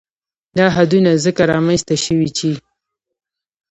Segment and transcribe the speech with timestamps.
[0.57, 2.49] دا حدونه ځکه رامنځ ته شوي چې